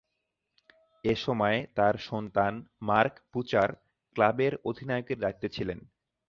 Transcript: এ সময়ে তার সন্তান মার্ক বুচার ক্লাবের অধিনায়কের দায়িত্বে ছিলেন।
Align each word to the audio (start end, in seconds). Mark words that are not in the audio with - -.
এ 1.03 1.13
সময়ে 1.17 1.59
তার 1.75 1.95
সন্তান 2.09 2.53
মার্ক 2.81 3.13
বুচার 3.33 3.69
ক্লাবের 4.15 4.53
অধিনায়কের 4.69 5.17
দায়িত্বে 5.19 5.47
ছিলেন। 5.49 5.79